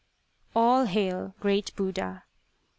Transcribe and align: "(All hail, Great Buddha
"(All 0.55 0.85
hail, 0.87 1.35
Great 1.39 1.75
Buddha 1.75 2.23